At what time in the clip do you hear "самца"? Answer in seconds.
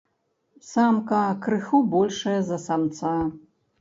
2.67-3.13